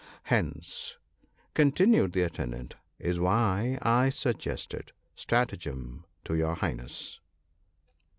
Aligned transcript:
Hence," 0.23 0.97
continued 1.53 2.13
the 2.13 2.23
atten 2.23 2.49
dant," 2.49 2.73
is 3.09 3.19
why 3.19 3.77
I 3.83 4.09
suggested 4.09 4.93
stratagem 5.15 6.05
to 6.25 6.33
your 6.33 6.55
highness." 6.55 7.19